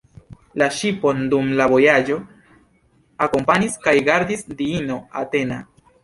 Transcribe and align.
La 0.59 0.67
ŝipon 0.75 1.19
dum 1.33 1.49
la 1.59 1.65
vojaĝo 1.73 2.15
akompanis 3.25 3.75
kaj 3.83 3.93
gardis 4.09 4.41
diino 4.63 4.97
Atena. 5.21 5.59